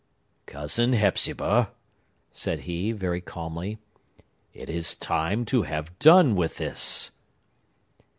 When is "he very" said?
2.61-3.21